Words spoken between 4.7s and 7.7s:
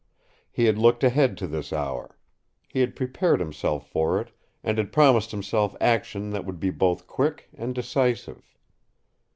had promised himself action that would be both quick